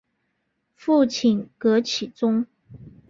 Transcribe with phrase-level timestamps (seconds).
[0.73, 2.47] 父亲戈启宗。